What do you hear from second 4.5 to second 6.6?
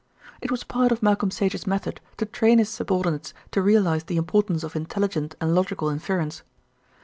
of intelligent and logical inference.